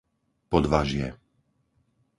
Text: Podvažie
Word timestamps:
Podvažie 0.53 1.07